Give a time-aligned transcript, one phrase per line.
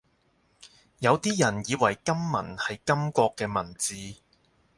[0.97, 4.15] 有啲人以為金文係金國嘅文字